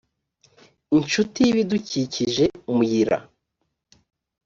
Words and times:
inshuti 0.97 1.37
y 1.43 1.49
ibidukikije 1.51 2.45
muyira 2.75 3.17